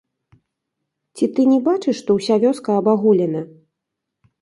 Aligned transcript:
Ці 1.19 1.25
ты 1.35 1.45
не 1.51 1.59
бачыш, 1.69 1.95
што 2.01 2.09
ўся 2.19 2.35
вёска 2.47 2.69
абагулена? 2.83 3.49